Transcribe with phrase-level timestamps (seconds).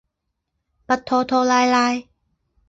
[0.87, 2.01] 不拖拖拉拉。